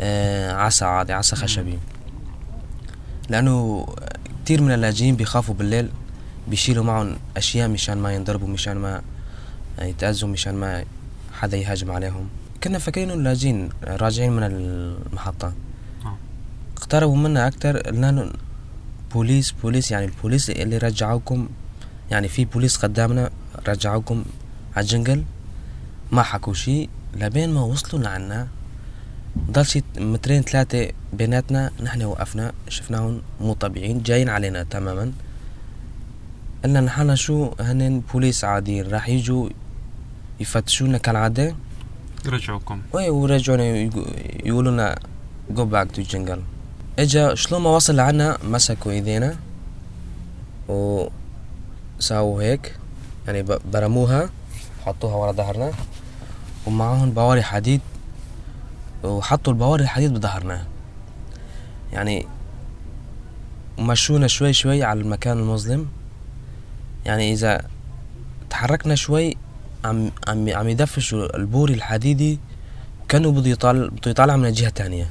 آه 0.00 0.52
عصا 0.52 0.86
عادي 0.86 1.12
عصا 1.12 1.36
خشبي. 1.36 1.78
لأنه 3.28 3.86
كثير 4.44 4.62
من 4.62 4.72
اللاجئين 4.72 5.16
بيخافوا 5.16 5.54
بالليل 5.54 5.88
بيشيلوا 6.48 6.84
معهم 6.84 7.16
أشياء 7.36 7.68
مشان 7.68 7.98
ما 7.98 8.14
ينضربوا 8.14 8.48
مشان 8.48 8.76
ما 8.76 9.02
يتأذوا 9.82 10.30
مشان 10.30 10.54
ما 10.54 10.84
حدا 11.32 11.56
يهاجم 11.56 11.90
عليهم. 11.90 12.28
كنا 12.64 12.78
فاكرين 12.78 13.10
إنه 13.10 13.22
لاجئين 13.22 13.68
راجعين 13.84 14.32
من 14.32 14.42
المحطة. 14.42 15.52
اقتربوا 16.78 17.16
منا 17.16 17.46
أكثر 17.46 17.78
قلنا 17.78 18.12
لهم 18.12 18.32
بوليس 19.14 19.54
بوليس 19.62 19.90
يعني 19.90 20.04
البوليس 20.04 20.50
اللي 20.50 20.78
رجعوكم 20.78 21.48
يعني 22.10 22.28
في 22.28 22.44
بوليس 22.44 22.76
قدامنا 22.76 23.30
رجعوكم 23.68 24.24
على 24.76 24.84
الجنجل 24.84 25.24
ما 26.12 26.22
حكوا 26.22 26.54
شيء. 26.54 26.88
لبين 27.16 27.50
ما 27.50 27.60
وصلوا 27.60 28.02
لعنا 28.02 28.48
ضل 29.50 29.66
شي 29.66 29.82
مترين 29.98 30.42
ثلاثة 30.42 30.90
بيناتنا 31.12 31.70
نحن 31.82 32.02
وقفنا 32.02 32.52
شفناهم 32.68 33.22
مو 33.40 33.52
طبيعيين 33.52 34.02
جايين 34.02 34.28
علينا 34.28 34.62
تماما. 34.62 35.12
قلنا 36.64 36.80
نحن 36.80 37.16
شو؟ 37.16 37.54
هنن 37.60 38.00
بوليس 38.12 38.44
عاديين 38.44 38.86
راح 38.86 39.08
يجوا 39.08 39.48
يفتشونا 40.40 40.98
كالعادة. 40.98 41.54
يرجعوكم 42.26 42.82
وي 42.92 43.10
ورجعونا 43.10 43.64
يقولوا 44.44 44.72
لنا 44.72 44.98
go 45.50 45.64
back 45.64 45.90
to 45.90 46.02
jungle 46.02 46.42
إجا 46.98 47.34
شلون 47.34 47.62
ما 47.62 47.70
وصل 47.70 47.96
لعنا 47.96 48.38
مسكوا 48.44 48.92
إيدينا؟ 48.92 49.36
وساووا 50.68 52.42
هيك 52.42 52.76
يعني 53.26 53.42
برموها 53.72 54.30
حطوها 54.86 55.14
ورا 55.16 55.32
ظهرنا. 55.32 55.72
ومعاهم 56.66 57.10
بواري 57.10 57.42
حديد 57.42 57.80
وحطوا 59.04 59.52
البواري 59.52 59.82
الحديد 59.82 60.14
بظهرنا. 60.14 60.64
يعني 61.92 62.26
مشونا 63.78 64.26
شوي 64.26 64.52
شوي 64.52 64.84
على 64.84 65.00
المكان 65.00 65.38
المظلم. 65.38 65.88
يعني 67.04 67.32
إذا 67.32 67.62
تحركنا 68.50 68.94
شوي 68.94 69.36
عم 69.84 70.10
عم 70.28 70.48
عم 70.48 70.68
يدفشوا 70.68 71.36
البوري 71.36 71.74
الحديدي 71.74 72.38
كانوا 73.08 73.32
بده 73.32 73.50
يطالع 73.50 73.86
بده 73.86 74.10
يطالع 74.10 74.36
من 74.36 74.52
جهة 74.52 74.70
تانية. 74.70 75.10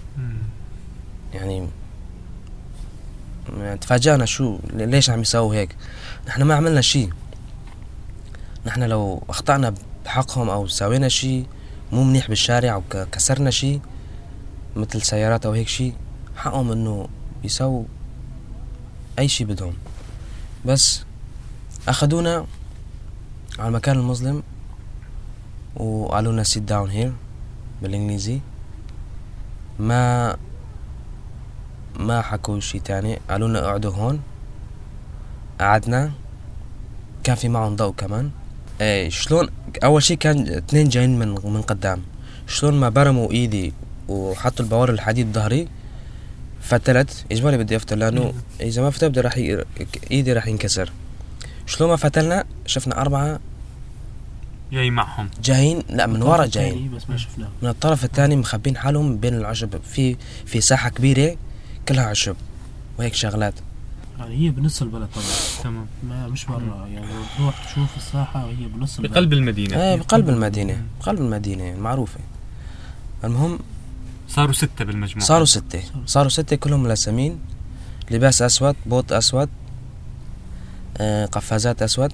يعني 1.38 1.67
يعني 3.58 3.77
تفاجأنا 3.77 4.25
شو 4.25 4.58
ليش 4.74 5.10
عم 5.10 5.22
يساووا 5.22 5.56
هيك؟ 5.56 5.75
نحن 6.27 6.44
ما 6.44 6.56
عملنا 6.56 6.82
شيء 6.82 7.10
نحن 8.65 8.84
لو 8.84 9.24
أخطأنا 9.29 9.74
بحقهم 10.06 10.50
أو 10.50 10.67
سوينا 10.67 11.10
شيء 11.10 11.46
مو 11.91 12.03
منيح 12.03 12.27
بالشارع 12.27 12.74
أو 12.74 12.84
كسرنا 13.12 13.51
شيء 13.51 13.82
مثل 14.75 15.01
سيارات 15.01 15.46
أو 15.46 15.51
هيك 15.51 15.67
شيء 15.67 15.94
حقهم 16.36 16.72
إنه 16.72 17.08
يسووا 17.44 17.84
أي 19.20 19.27
شيء 19.27 19.48
بدهم. 19.48 19.74
بس 20.65 21.03
أخذونا 21.88 22.46
على 23.60 23.67
المكان 23.67 23.98
المظلم 23.98 24.44
وقالوا 25.75 26.32
لنا 26.34 26.44
sit 26.43 26.63
down 26.63 26.89
here 26.89 27.13
بالإنجليزي. 27.82 28.39
ما 29.79 30.38
ما 31.97 32.21
حكوا 32.21 32.59
شي 32.59 32.79
تاني. 32.79 33.19
قالوا 33.29 33.47
لنا 33.47 33.59
اقعدوا 33.59 33.91
هون. 33.91 34.21
قعدنا. 35.59 36.11
كان 37.23 37.35
في 37.35 37.49
معهم 37.49 37.75
ضوء 37.75 37.93
كمان. 37.93 38.31
إيه 38.81 39.09
شلون؟ 39.09 39.47
أول 39.83 40.03
شي 40.03 40.15
كان 40.15 40.47
اثنين 40.47 40.89
جايين 40.89 41.19
من 41.19 41.27
من 41.27 41.61
قدام. 41.61 42.01
شلون 42.47 42.73
ما 42.73 42.89
برموا 42.89 43.31
إيدي 43.31 43.73
وحطوا 44.07 44.65
البوار 44.65 44.89
الحديد 44.89 45.31
بظهري 45.31 45.67
فتلت. 46.61 47.25
اجباري 47.31 47.57
بدي 47.57 47.75
افتل 47.75 47.99
لأنه 47.99 48.33
إذا 48.61 48.81
ما 48.81 48.89
فتل 48.89 49.09
بدي 49.09 49.21
راح 49.21 49.37
ي... 49.37 49.63
إيدي 50.11 50.33
راح 50.33 50.47
ينكسر. 50.47 50.91
شلون 51.65 51.89
ما 51.89 51.95
فتلنا 51.95 52.45
شفنا 52.65 53.01
أربعة 53.01 53.39
جاي 54.71 54.89
معهم. 54.89 55.29
جايين. 55.43 55.83
لا 55.89 56.07
من 56.07 56.21
ورا 56.21 56.45
جايين. 56.45 56.91
بس 56.95 57.09
ما 57.09 57.17
شفناه 57.17 57.49
من 57.61 57.69
الطرف 57.69 58.03
الثاني 58.03 58.35
مخبين 58.35 58.77
حالهم 58.77 59.17
بين 59.17 59.33
العشب. 59.33 59.81
في 59.83 60.15
في 60.45 60.61
ساحة 60.61 60.89
كبيرة. 60.89 61.35
كلها 61.88 62.06
عشب 62.06 62.36
وهيك 63.00 63.13
شغلات. 63.13 63.53
يعني 64.20 64.36
هي 64.36 64.50
بنص 64.50 64.82
البلد 64.82 65.08
طبعا. 65.15 65.25
تمام. 65.63 65.88
ما 66.03 66.27
مش 66.27 66.46
برا 66.46 66.88
يعني 66.94 67.08
لو 67.08 67.22
تروح 67.38 67.65
تشوف 67.65 67.98
الساحة 67.98 68.46
وهي 68.46 68.67
بنص 68.67 68.98
البلد. 68.98 69.12
بقلب 69.12 69.34
المدينة. 69.34 69.82
إيه 69.82 69.96
بقلب 69.96 70.29
المدينة. 70.29 70.84
بقلب 71.00 71.22
المدينة 71.22 71.75
معروفة. 71.75 72.20
المهم 73.24 73.60
صاروا 74.29 74.53
ستة 74.53 74.86
بالمجموع. 74.86 75.25
صاروا 75.25 75.46
ستة. 75.46 75.84
صاروا 76.06 76.29
ستة. 76.29 76.56
كلهم 76.56 76.84
ملثمين 76.84 77.39
لباس 78.12 78.41
أسود 78.41 78.75
بوت 78.86 79.12
أسود. 79.12 79.50
آه، 80.98 81.25
قفازات 81.25 81.82
أسود. 81.82 82.13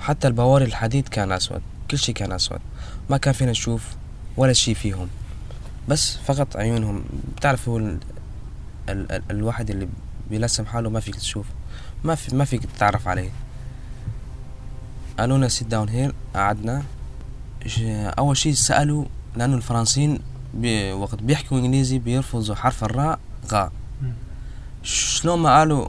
حتى 0.00 0.28
البواري 0.28 0.64
الحديد 0.64 1.08
كان 1.08 1.32
أسود. 1.32 1.62
كل 1.90 1.98
شيء 1.98 2.14
كان 2.14 2.32
أسود. 2.32 2.60
ما 3.10 3.16
كان 3.16 3.34
فينا 3.34 3.50
نشوف 3.50 3.82
ولا 4.36 4.52
شيء 4.52 4.74
فيهم. 4.74 5.08
بس 5.88 6.16
فقط 6.16 6.56
عيونهم. 6.56 7.04
بتعرفوا 7.36 7.98
ال... 8.92 9.12
ال... 9.12 9.12
ال... 9.12 9.22
الواحد 9.30 9.70
اللي 9.70 9.88
بيلسم 10.30 10.66
حاله 10.66 10.90
ما 10.90 11.00
فيك 11.00 11.16
تشوف. 11.16 11.46
ما 12.04 12.14
في 12.14 12.36
ما 12.36 12.44
فيك 12.44 12.64
تتعرف 12.64 13.08
عليه. 13.08 13.30
قالوا 15.18 15.38
لنا 15.38 15.48
sit 15.48 15.68
down 15.68 15.88
here 15.88 16.14
قعدنا. 16.34 16.82
أول 18.18 18.36
شيء 18.36 18.52
سألوا 18.52 19.04
لأنه 19.36 19.56
الفرنسيين 19.56 20.18
بي 20.54 20.92
وقت 20.92 21.22
بيحكوا 21.22 21.58
إنجليزي 21.58 21.98
بيرفضوا 21.98 22.54
حرف 22.54 22.84
الراء 22.84 23.18
غاء 23.52 23.72
شلون 24.82 25.38
ما 25.38 25.58
قالوا 25.58 25.88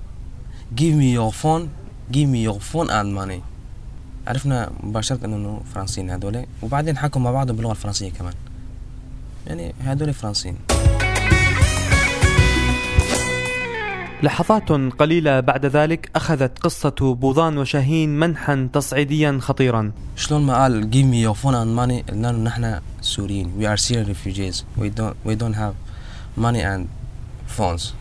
give 0.76 0.96
me 0.96 1.16
your 1.18 1.34
phone 1.44 1.68
give 2.12 2.28
me 2.28 2.44
your 2.48 2.60
phone 2.60 2.90
and 2.90 3.16
money. 3.20 3.42
عرفنا 4.28 4.72
مباشرة 4.84 5.26
إنه 5.26 5.62
فرنسيين 5.76 6.10
هذول 6.10 6.46
وبعدين 6.62 6.98
حكوا 6.98 7.22
مع 7.22 7.32
بعضهم 7.32 7.56
باللغة 7.56 7.72
الفرنسية 7.72 8.12
كمان. 8.12 8.34
يعني 9.48 9.74
هذول 9.80 10.14
فرنسيين. 10.14 10.58
لحظات 14.24 14.72
قليلة 14.72 15.40
بعد 15.40 15.66
ذلك 15.66 16.12
أخذت 16.16 16.60
قصة 16.60 17.16
بوظان 17.16 17.58
وشاهين 17.58 18.20
منحا 18.20 18.70
تصعيديا 18.74 19.40
خطيرا. 19.42 19.92
شلون 20.16 20.42
ما 20.46 20.62
قال 20.62 20.90
give 20.92 21.06
me 21.06 21.28
your 21.28 21.36
phone 21.44 21.56
and 21.56 21.76
money. 21.76 22.12
قلنا 22.12 22.28
له 22.28 22.38
نحن 22.38 22.80
سوريين. 23.02 23.54
We 23.60 23.66
are 23.66 23.78
Syrian 23.78 24.08
refugees. 24.08 24.64
We 24.78 24.90
don't 24.90 25.16
we 25.26 25.36
don't 25.36 25.56
have 25.56 25.74
money 26.38 26.62
and 26.62 26.88
phones. 27.58 27.94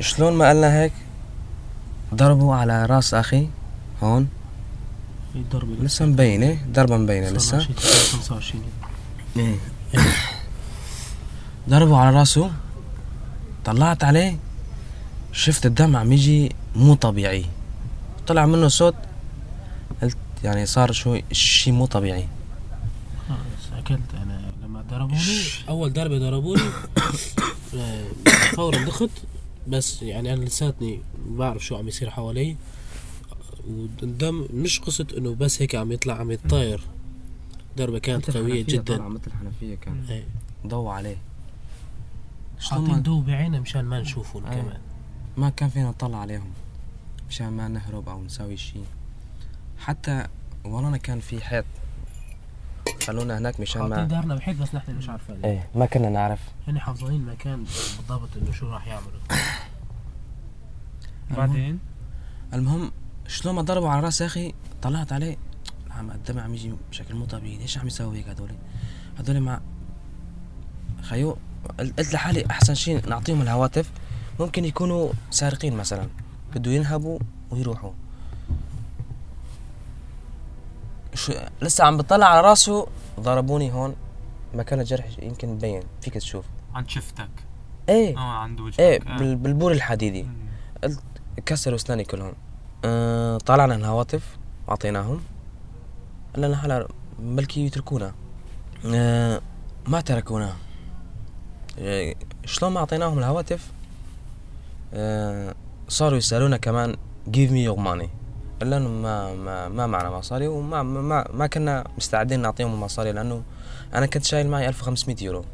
شلون 0.00 0.32
ما 0.32 0.46
قالنا 0.46 0.82
هيك 0.82 0.92
ضربوا 2.14 2.54
على 2.54 2.86
راس 2.86 3.14
أخي 3.14 3.48
هون. 4.02 4.28
لسه 5.80 6.06
مبينة 6.06 6.58
ضربة 6.72 6.96
مبينة 6.96 7.30
لسه. 7.30 7.58
شي 7.58 7.72
25 7.72 8.62
إيه. 9.36 9.56
ضربوا 11.68 11.98
على 11.98 12.16
راسه. 12.16 12.50
طلعت 13.64 14.04
عليه 14.04 14.38
شفت 15.32 15.66
الدم 15.66 15.96
عم 15.96 16.12
يجي 16.12 16.52
مو 16.76 16.94
طبيعي. 16.94 17.44
طلع 18.26 18.46
منه 18.46 18.68
صوت 18.68 18.94
قلت 20.02 20.16
يعني 20.44 20.66
صار 20.66 20.92
شو 20.92 21.18
شيء 21.32 21.72
مو 21.72 21.86
طبيعي. 21.86 22.28
خلص 23.28 23.78
أكلت 23.78 24.14
أنا. 24.22 24.52
لما 24.62 24.84
ضربوني 24.90 25.20
أول 25.68 25.92
ضربة 25.92 26.18
ضربوني 26.18 26.62
آه، 27.76 28.04
فورا 28.56 28.84
دخت 28.84 29.10
بس 29.68 30.02
يعني 30.02 30.34
أنا 30.34 30.44
لساتني 30.44 31.00
بعرف 31.26 31.64
شو 31.64 31.76
عم 31.76 31.88
يصير 31.88 32.10
حوالي. 32.10 32.56
والدم 33.68 34.46
مش 34.54 34.80
قصة 34.80 35.06
إنه 35.18 35.34
بس 35.34 35.62
هيك 35.62 35.74
عم 35.74 35.92
يطلع 35.92 36.14
عم 36.14 36.30
يتطاير. 36.30 36.80
ضربة 37.78 37.98
كانت 37.98 38.36
قوية 38.36 38.62
جدا. 38.62 38.98
مثل 38.98 39.32
حنفية 39.32 39.74
كان 39.74 40.04
إيه. 40.10 40.24
ضوى 40.66 40.92
عليه. 40.92 41.16
حاطين 42.60 43.02
ضوء 43.02 43.22
بعينه 43.22 43.60
مشان 43.60 43.84
ما 43.84 44.00
نشوفهم 44.00 44.46
إيه. 44.46 44.62
كمان. 44.62 44.80
ما 45.36 45.50
كان 45.50 45.68
فينا 45.68 45.88
نطلع 45.88 46.18
عليهم 46.18 46.52
مشان 47.28 47.52
ما 47.52 47.68
نهرب 47.68 48.08
أو 48.08 48.22
نسوي 48.22 48.56
شيء 48.56 48.86
حتى 49.78 50.26
ورانا 50.64 50.96
كان 50.96 51.20
في 51.20 51.44
حيط. 51.44 51.64
خلونا 53.06 53.38
هناك 53.38 53.60
مشان 53.60 53.82
حاطين 53.82 53.96
ما 53.96 54.04
دارنا 54.04 54.34
بحيث 54.34 54.56
بس 54.56 54.74
نحن 54.74 54.94
مش 54.94 55.08
عارفين. 55.08 55.44
إيه 55.44 55.68
ما 55.74 55.86
كنا 55.86 56.10
نعرف. 56.10 56.40
هن 56.68 56.78
حافظين 56.78 57.20
المكان 57.20 57.64
بالضبط 57.64 58.36
إنه 58.36 58.52
شو 58.52 58.70
راح 58.70 58.86
يعملوا. 58.86 59.20
بعدين؟ 61.36 61.78
المهم 62.54 62.92
شلون 63.28 63.54
ما 63.54 63.62
ضربوا 63.62 63.88
على 63.88 64.00
راسي 64.00 64.26
أخي 64.26 64.54
طلعت 64.82 65.12
عليه. 65.12 65.36
عم 65.90 66.10
الدم 66.10 66.38
عم 66.38 66.54
يجي 66.54 66.74
بشكل 66.90 67.14
مو 67.14 67.24
طبيعي. 67.24 67.56
ليش 67.56 67.78
عم 67.78 67.86
يسوي 67.86 68.18
هيك 68.18 68.28
هذول 68.28 68.50
هذول 69.18 69.40
مع 69.40 69.60
خيو 71.02 71.36
قلت 71.78 72.14
لحالي 72.14 72.46
أحسن 72.50 72.74
شيء 72.74 73.08
نعطيهم 73.08 73.42
الهواتف 73.42 73.90
ممكن 74.40 74.64
يكونوا 74.64 75.12
سارقين 75.30 75.76
مثلا. 75.76 76.08
بده 76.54 76.70
ينهبوا 76.70 77.18
ويروحوا. 77.50 77.90
شو 81.14 81.32
لسه 81.62 81.84
عم 81.84 81.96
بطلع 81.96 82.26
على 82.26 82.40
راسه 82.40 82.86
ضربوني 83.20 83.72
هون. 83.72 83.96
مكان 84.54 84.80
الجرح 84.80 85.06
يمكن 85.22 85.48
مبين. 85.48 85.82
فيك 86.00 86.14
تشوف. 86.14 86.44
عن 86.74 86.88
شفتك. 86.88 87.28
إيه. 87.88 88.16
آه 88.16 88.20
عند 88.20 88.60
وجهك. 88.60 88.80
إيه 88.80 89.00
آه. 89.02 89.18
بال- 89.18 89.36
بالبور 89.36 89.72
الحديدي. 89.72 90.26
قلت 90.84 91.00
كسروا 91.46 91.76
أسناني 91.76 92.04
كلهم. 92.04 92.32
أه 92.84 93.38
طلعنا 93.38 93.74
الهواتف 93.74 94.36
أعطيناهم. 94.68 95.20
قال 96.34 96.44
لنا 96.44 96.66
هلا 96.66 96.88
بلكي 97.18 97.66
يتركونا. 97.66 98.12
أه 98.86 99.40
ما 99.86 100.00
تركونا. 100.00 100.48
أه 100.48 100.56
شلون 102.44 102.72
ما 102.72 102.80
أعطيناهم 102.80 103.18
الهواتف؟ 103.18 103.72
أه 104.94 105.54
صاروا 105.88 106.18
يسألونا 106.18 106.56
كمان 106.56 106.96
me 107.26 107.68
your 107.68 107.78
money. 107.78 108.08
قلنا 108.60 108.76
لهم 108.76 109.02
ما 109.02 109.34
ما 109.34 109.68
ما 109.68 109.86
معنا 109.86 110.10
مصاري 110.10 110.46
وما 110.46 110.82
ما 110.82 111.00
ما, 111.00 111.28
ما 111.32 111.46
كنا 111.46 111.84
مستعدين 111.96 112.40
نعطيهم 112.40 112.74
المصاري 112.74 113.12
لأنه 113.12 113.42
أنا 113.94 114.06
كنت 114.06 114.24
شايل 114.24 114.48
معي 114.48 114.68
1500 114.68 115.16
يورو. 115.24 115.44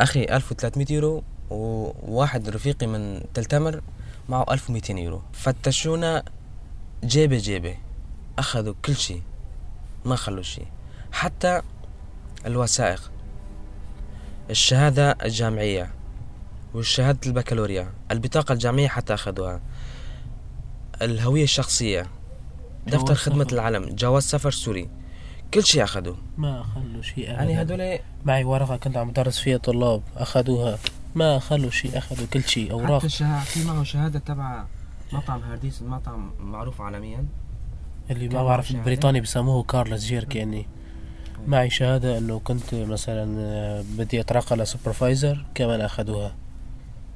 أخي 0.00 0.24
1300 0.24 0.86
يورو 0.90 1.22
وواحد 1.50 2.48
رفيقي 2.48 2.86
من 2.86 3.22
تلتمر 3.34 3.82
معه 4.28 4.46
1200 4.50 4.94
يورو. 4.98 5.22
فتشونا 5.32 6.22
جيبة 7.04 7.38
جيبة. 7.38 7.76
أخذوا 8.38 8.74
كل 8.84 8.96
شيء 8.96 9.22
ما 10.04 10.16
خلوا 10.16 10.42
شيء. 10.42 10.66
حتى 11.12 11.62
الوثائق. 12.46 13.10
الشهادة 14.50 15.16
الجامعية 15.24 15.90
والشهادة 16.74 17.18
البكالوريا 17.26 17.92
البطاقة 18.10 18.52
الجامعية 18.52 18.88
حتى 18.88 19.14
أخذوها 19.14 19.60
الهوية 21.02 21.44
الشخصية 21.44 22.06
دفتر 22.86 23.14
خدمة 23.14 23.44
سفر. 23.44 23.52
العلم 23.54 23.84
جواز 23.94 24.22
سفر 24.22 24.50
سوري 24.50 24.88
كل 25.54 25.64
شيء 25.64 25.84
أخذوه 25.84 26.16
ما 26.36 26.62
خلوا 26.62 27.02
شيء 27.02 27.24
يعني 27.24 27.60
أبداً. 27.60 27.74
هدول 27.74 27.98
معي 28.24 28.44
ورقة 28.44 28.76
كنت 28.76 28.96
عم 28.96 29.10
بدرس 29.10 29.38
فيها 29.38 29.56
طلاب 29.58 30.02
أخذوها 30.16 30.78
ما 31.14 31.38
خلوا 31.38 31.70
شيء 31.70 31.98
أخذوا 31.98 32.26
كل 32.26 32.44
شيء 32.44 32.72
أوراق 32.72 32.98
حتى 32.98 33.06
الشهادة 33.06 33.44
في 33.44 33.64
معه 33.64 33.82
شهادة 33.84 34.18
تبع 34.18 34.64
مطعم 35.12 35.42
هارديس 35.42 35.82
مطعم 35.82 36.30
معروف 36.40 36.80
عالميا 36.80 37.26
اللي 38.10 38.28
ما 38.28 38.44
بعرف. 38.44 38.76
بريطاني 38.76 39.20
بسموه 39.20 39.62
Carl's 39.62 40.04
Jr. 40.04 40.36
يعني 40.36 40.66
معي 41.46 41.70
شهادة 41.70 42.18
أنه 42.18 42.38
كنت 42.44 42.74
مثلا 42.74 43.36
آه، 43.40 43.84
بدي 43.98 44.20
أترقى 44.20 44.56
ل 44.56 44.64
supervisor 44.64 45.44
كمان 45.54 45.80
أخذوها. 45.80 46.34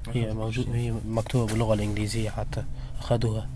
هي 0.08 0.34
موجود 0.34 0.66
هي 0.74 0.94
مكتوبة 1.08 1.52
باللغة 1.52 1.74
الإنجليزية 1.74 2.30
حتى. 2.30 2.64
أخذوها. 3.00 3.48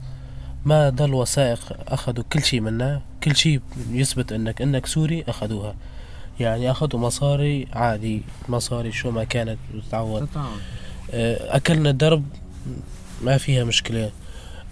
ما 0.64 0.88
ضل 0.90 1.14
وثائق 1.14 1.76
أخذوا 1.88 2.24
كل 2.32 2.42
شيء 2.42 2.60
منا 2.60 3.02
كل 3.24 3.36
شيء 3.36 3.60
يثبت 3.90 4.32
إنك 4.32 4.62
إنك 4.62 4.86
سوري 4.86 5.24
أخذوها. 5.28 5.74
يعني 6.40 6.70
أخذوا 6.70 7.00
مصاري 7.00 7.68
عادي. 7.72 8.22
مصاري 8.48 8.92
شو 8.92 9.10
ما 9.10 9.24
كانت 9.24 9.58
تتعود 9.88 10.28
آه، 11.10 11.56
أكلنا 11.56 11.90
درب 11.90 12.24
ما 13.22 13.38
فيها 13.38 13.64
مشكلة. 13.64 14.10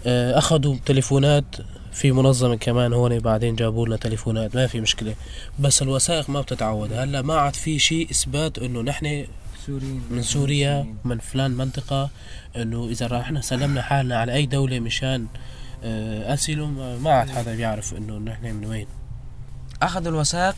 آه، 0.05 0.37
أخذوا 0.37 0.75
تليفونات 0.85 1.45
في 1.93 2.11
منظمة 2.11 2.55
كمان 2.55 2.93
هون 2.93 3.19
بعدين 3.19 3.55
جابوا 3.55 3.87
لنا 3.87 3.95
تليفونات 3.95 4.55
ما 4.55 4.67
في 4.67 4.81
مشكلة. 4.81 5.15
بس 5.59 5.81
الوثائق 5.81 6.29
ما 6.29 6.41
بتتعود 6.41 6.93
هلأ 6.93 7.21
ما 7.21 7.33
عاد 7.35 7.55
في 7.55 7.79
شيء 7.79 8.11
إثبات 8.11 8.57
إنه 8.59 8.81
نحن 8.81 9.25
سوريين. 9.65 10.01
من 10.11 10.21
سوريا 10.21 10.95
من 11.05 11.19
فلان 11.19 11.51
منطقة 11.51 12.09
إنه 12.55 12.87
إذا 12.91 13.07
رحنا 13.07 13.41
سلمنا 13.41 13.81
حالنا 13.81 14.17
على 14.17 14.33
أي 14.33 14.45
دولة 14.45 14.79
مشان 14.79 15.27
آه، 15.83 16.33
اسيلوم 16.33 16.79
آه، 16.79 16.97
ما 16.97 17.11
عاد 17.11 17.29
حدا 17.29 17.55
بيعرف 17.55 17.93
إنه 17.93 18.17
نحن 18.17 18.45
من 18.55 18.65
وين. 18.65 18.87
أخذوا 19.81 20.11
الوثائق 20.11 20.55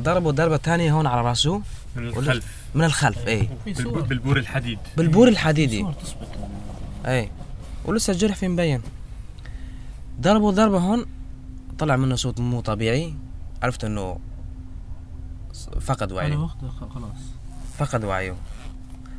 ضربوا 0.00 0.32
ضربة 0.32 0.56
تانية 0.56 0.92
هون 0.92 1.06
على 1.06 1.20
راسه. 1.28 1.62
من 1.96 2.06
الخلف. 2.08 2.46
من 2.74 2.84
الخلف 2.84 3.26
إيه. 3.26 3.48
بالب- 3.66 4.08
بالبور 4.08 4.36
الحديد. 4.36 4.78
بالبور 4.96 5.28
الحديدي. 5.28 5.80
صور 5.80 5.92
تثبت. 5.92 6.28
إيه. 7.06 7.30
ولسه 7.84 8.12
الجرح 8.12 8.34
فيه 8.36 8.48
مبين. 8.48 8.82
ضربوا 10.20 10.52
ضربة 10.52 10.78
هون 10.78 11.06
طلع 11.78 11.96
منه 11.96 12.16
صوت 12.16 12.40
مو 12.40 12.60
طبيعي. 12.60 13.14
عرفت 13.62 13.84
إنه 13.84 14.18
فقد 15.80 16.12
وعيه. 16.12 16.46
خلاص. 16.94 17.20
فقد 17.78 18.04
وعيه. 18.04 18.36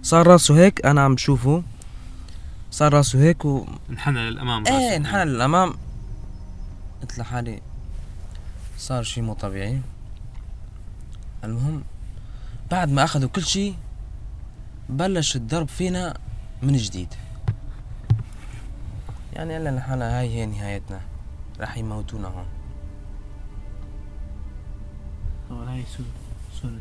صار 0.01 0.27
راسه 0.27 0.57
هيك 0.57 0.85
أنا 0.85 1.01
عم 1.01 1.15
بشوفه. 1.15 1.63
صار 2.71 2.93
راسه 2.93 3.19
هيك 3.19 3.45
و 3.45 3.65
انحنى 3.89 4.29
للأمام 4.29 4.67
إيه. 4.67 4.95
انحنى 4.95 5.25
للأمام. 5.25 5.73
قلت 7.01 7.17
لحالي 7.17 7.61
صار 8.77 9.03
شي 9.03 9.21
مو 9.21 9.33
طبيعي. 9.33 9.81
المهم 11.43 11.83
بعد 12.71 12.89
ما 12.89 13.03
أخذوا 13.03 13.29
كل 13.29 13.43
شي 13.43 13.73
بلش 14.89 15.35
الضرب 15.35 15.67
فينا 15.67 16.17
من 16.61 16.77
جديد. 16.77 17.13
يعني 19.35 19.53
قال 19.53 19.75
لحالنا 19.75 20.19
هاي 20.19 20.29
هي 20.29 20.45
نهايتنا. 20.45 21.01
راح 21.59 21.77
يموتونا 21.77 22.27
هون. 22.27 22.45
طبعا 25.49 25.73
هاي 25.73 25.83
صورة 25.97 26.07
صورة. 26.61 26.71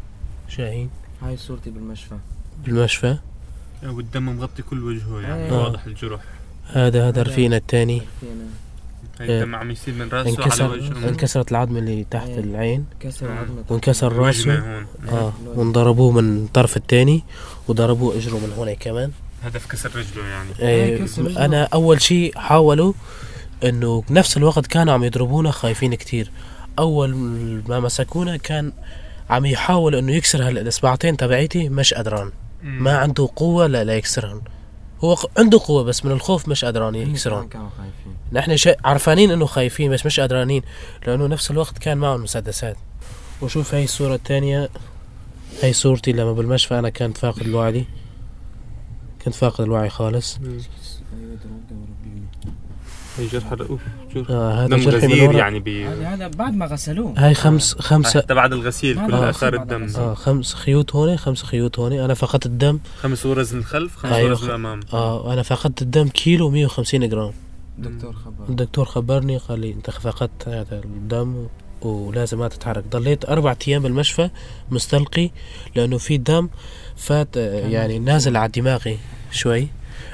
شاهين. 0.49 0.91
هاي 1.23 1.37
صورتي 1.37 1.71
بالمشفى. 1.71 2.17
بالمشفى؟ 2.65 3.19
والدم 3.85 4.37
مغطي 4.37 4.63
كل 4.63 4.83
وجهه 4.85 5.21
يعني. 5.21 5.51
آه. 5.51 5.63
واضح 5.63 5.85
الجروح 5.85 6.21
هذا 6.67 7.09
هذا 7.09 7.23
رفيقنا 7.23 7.57
الثاني 7.57 8.03
هاي 9.21 9.41
الدم 9.43 9.55
عم 9.55 9.71
يصير 9.71 9.95
من 9.95 10.09
رأسه 10.09 10.19
على 10.19 10.31
انكسر 10.31 10.71
وجهه. 10.71 11.09
انكسرت 11.09 11.51
العظمة 11.51 11.79
اللي 11.79 12.07
تحت 12.11 12.29
إيه. 12.29 12.41
العين. 12.41 12.87
عظمة 13.05 13.65
وانكسر 13.71 14.13
راسه. 14.13 14.85
آه. 15.09 15.33
وانضربوه 15.47 16.11
من 16.11 16.45
الطرف 16.45 16.77
الثاني 16.77 17.23
وضربوه 17.69 18.17
اجره 18.17 18.37
من 18.37 18.53
هون 18.59 18.75
كمان. 18.75 19.13
هدف 19.43 19.67
كسر 19.67 19.91
رجله 19.97 20.27
يعني. 20.27 20.49
إيه 20.59 21.05
كسر 21.05 21.25
رجله. 21.25 21.45
أنا 21.45 21.69
أول 21.75 22.01
شيء 22.03 22.39
حاولوا 22.39 22.93
إنه 23.65 24.05
بنفس 24.09 24.37
الوقت 24.37 24.67
كانوا 24.67 24.95
عم 24.95 25.05
يضربونا 25.05 25.51
خايفين 25.51 25.95
كتير. 25.95 26.31
أول 26.79 27.15
ما 27.69 27.81
مسكونا 27.81 28.37
كان 28.37 28.73
عم 29.31 29.47
يحاول 29.47 29.95
إنه 29.95 30.13
يكسر 30.13 30.49
هلا 30.49 30.61
الإصبعتين 30.61 31.17
تبعيتي 31.17 31.69
مش 31.69 31.95
قدران. 31.95 32.33
ما 32.63 32.99
عنده 32.99 33.29
قوة 33.37 33.67
لا 33.67 33.85
لا 33.85 33.97
يكسرهن. 33.97 34.41
هو 35.05 35.17
عنده 35.39 35.61
قوة 35.65 35.83
بس 35.83 36.05
من 36.05 36.13
الخوف 36.13 36.49
مش 36.49 36.65
قدران 36.65 37.17
خايفين. 37.17 38.17
نحن 38.33 38.57
شيء 38.57 38.77
عرفانين 38.85 39.31
إنه 39.31 39.47
خايفين 39.47 39.91
بس 39.91 40.07
مش 40.07 40.21
قدرانين 40.21 40.63
لأنه 41.07 41.27
نفس 41.27 41.51
الوقت 41.51 41.79
كان 41.79 41.99
معهم 41.99 42.23
مسدسات. 42.23 42.77
وشوف 43.43 43.75
هاي 43.75 43.85
الصورة 43.85 44.15
الثانية 44.15 44.69
هاي 45.63 45.73
صورتي 45.73 46.13
لما 46.13 46.33
بالمشفى 46.33 46.79
أنا 46.79 46.91
كنت 46.91 47.19
فاقد 47.19 47.43
الوعي. 47.43 47.85
كنت 49.25 49.35
فاقد 49.35 49.61
الوعي 49.61 49.89
خالص. 49.89 50.39
هي 53.19 53.27
جرح 53.27 53.53
أوف 53.53 53.81
شوف 54.15 54.31
آه، 54.31 54.53
هذا 54.53 54.67
دم 54.67 54.77
جرحي 54.77 55.07
من 55.07 55.13
غزير 55.13 55.29
ورا. 55.29 55.39
يعني 55.39 55.61
بي 55.61 55.87
هذا 55.87 56.29
بعد 56.29 56.55
ما 56.55 56.67
غسلوه. 56.67 57.15
هاي 57.17 57.35
خمس 57.35 57.75
خمسة 57.75 58.21
حتى 58.21 58.35
بعد 58.35 58.53
الغسيل 58.53 58.97
بعد 58.97 59.07
كل 59.07 59.15
الغسيل، 59.15 59.29
آثار 59.29 59.55
الدم. 59.55 59.87
آه 59.97 60.15
خمس 60.15 60.55
خيوط 60.55 60.97
هون 60.97 61.17
خمس 61.17 61.43
خيوط 61.43 61.79
هون 61.79 61.93
أنا 61.93 62.15
فقدت 62.15 62.47
الدم. 62.47 62.79
خمس 63.01 63.27
غرز 63.27 63.55
من 63.55 63.61
الخلف 63.61 63.97
خمس 63.97 64.13
أيوة. 64.13 64.31
غرز 64.31 64.43
من 64.43 64.49
الأمام. 64.51 64.81
آه 64.93 65.33
أنا 65.33 65.43
فقدت 65.43 65.83
الدم 65.83 66.09
كيلو 66.09 66.51
150 66.51 67.09
جرام. 67.09 67.33
دكتور 67.79 68.13
خبر. 68.13 68.49
الدكتور 68.49 68.85
خبرني 68.85 69.37
قال 69.37 69.61
لي 69.61 69.73
أنت 69.73 69.91
فقدت 69.91 70.49
هذا 70.49 70.81
الدم. 70.85 71.47
ولازم 71.87 72.39
ما 72.39 72.49
تتحرك. 72.49 72.85
ضليت 72.91 73.29
أربع 73.29 73.57
أيام 73.69 73.83
بالمشفى 73.83 74.31
مستلقي 74.71 75.31
لأنه 75.77 75.99
في 75.99 76.17
دم 76.17 76.49
فات 76.97 77.37
آه، 77.37 77.69
يعني 77.69 77.99
نازل 77.99 78.37
على 78.37 78.53
دماغي 78.53 78.99
شوي 79.31 79.69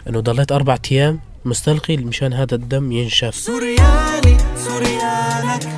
أنه 0.08 0.20
ضليت 0.20 0.52
أربع 0.52 0.78
أيام 0.92 1.20
مستلقي 1.44 1.96
مشان 1.96 2.32
هذا 2.32 2.54
الدم 2.54 2.92
ينشف. 2.92 3.34
سوريالي 3.34 4.36
سوريالك 4.56 5.68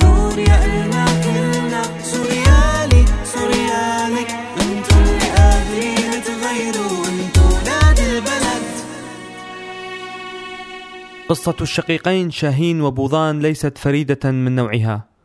سوريا 0.00 0.64
إلنا 0.64 1.04
كلنا. 1.24 1.82
سوريالي 2.02 3.04
سوريالك 3.24 4.30
انتو 4.60 4.96
اللي 4.96 5.28
قادرين 5.36 6.22
تغيروا 6.26 7.06
انتو 7.06 7.46
ولاد 7.56 7.98
البلد. 7.98 8.64
قصة 11.28 11.56
الشقيقين 11.60 12.30
شاهين 12.30 12.80
وبوظان 12.80 13.40
ليست 13.40 13.78
فريدة 13.78 14.30
من 14.30 14.54
نوعها. 14.54 15.15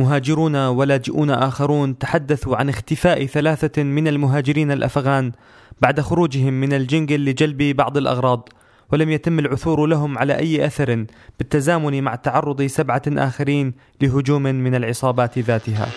مهاجرون 0.00 0.56
ولاجئون 0.56 1.30
آخرون 1.30 1.98
تحدثوا 1.98 2.56
عن 2.56 2.68
اختفاء 2.68 3.26
ثلاثة 3.26 3.82
من 3.82 4.08
المهاجرين 4.08 4.70
الأفغان 4.72 5.32
بعد 5.80 6.00
خروجهم 6.00 6.52
من 6.52 6.72
الجنجل 6.72 7.24
لجلب 7.24 7.62
بعض 7.76 7.96
الأغراض، 7.96 8.48
ولم 8.92 9.10
يتم 9.10 9.38
العثور 9.38 9.86
لهم 9.86 10.18
على 10.18 10.38
أي 10.38 10.66
أثر 10.66 11.06
بالتزامن 11.38 12.02
مع 12.02 12.14
تعرض 12.14 12.62
سبعة 12.62 13.02
آخرين 13.08 13.74
لهجوم 14.00 14.42
من 14.42 14.74
العصابات 14.74 15.38
ذاتها. 15.38 15.88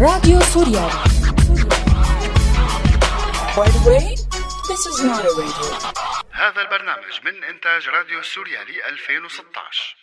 راديو 0.00 0.40
سوريالي 0.40 0.90
By 3.56 3.68
the 3.68 3.90
way, 3.90 4.16
this 4.68 4.82
is 4.86 4.96
not 5.04 5.22
a 5.24 5.32
radio. 5.40 5.99
هذا 6.40 6.62
البرنامج 6.62 7.20
من 7.24 7.44
إنتاج 7.44 7.88
راديو 7.88 8.22
سوريالي 8.22 8.88
2016 8.88 9.99